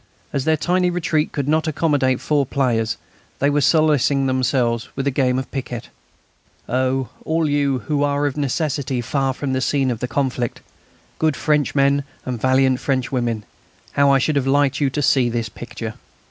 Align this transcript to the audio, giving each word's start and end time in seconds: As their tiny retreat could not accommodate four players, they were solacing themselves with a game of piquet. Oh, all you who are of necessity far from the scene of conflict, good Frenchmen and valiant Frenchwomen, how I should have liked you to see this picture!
As 0.33 0.45
their 0.45 0.57
tiny 0.57 0.89
retreat 0.89 1.31
could 1.31 1.47
not 1.47 1.67
accommodate 1.67 2.19
four 2.19 2.43
players, 2.43 2.97
they 3.37 3.51
were 3.51 3.61
solacing 3.61 4.25
themselves 4.25 4.89
with 4.95 5.05
a 5.05 5.11
game 5.11 5.37
of 5.37 5.51
piquet. 5.51 5.89
Oh, 6.67 7.09
all 7.23 7.47
you 7.47 7.83
who 7.85 8.01
are 8.01 8.25
of 8.25 8.35
necessity 8.35 8.99
far 9.01 9.31
from 9.31 9.53
the 9.53 9.61
scene 9.61 9.91
of 9.91 9.99
conflict, 10.09 10.61
good 11.19 11.35
Frenchmen 11.35 12.03
and 12.25 12.41
valiant 12.41 12.79
Frenchwomen, 12.79 13.43
how 13.91 14.09
I 14.09 14.17
should 14.17 14.37
have 14.37 14.47
liked 14.47 14.81
you 14.81 14.89
to 14.89 15.03
see 15.03 15.29
this 15.29 15.49
picture! 15.49 15.93